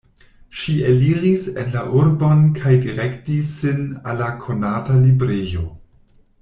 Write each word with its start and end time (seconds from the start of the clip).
Ŝi 0.59 0.77
eliris 0.91 1.43
en 1.63 1.69
la 1.75 1.83
urbon 1.99 2.41
kaj 2.57 2.73
direktis 2.87 3.55
sin 3.61 3.87
al 4.01 4.21
la 4.25 4.35
konata 4.47 5.01
librejo. 5.07 5.67